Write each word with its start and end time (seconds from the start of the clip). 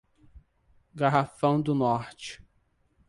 Garrafão 0.95 1.61
do 1.61 1.75
Norte 1.75 2.41